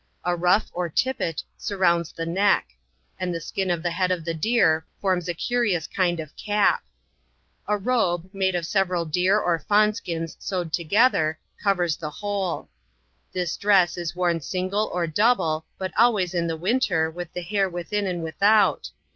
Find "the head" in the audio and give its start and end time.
3.83-4.09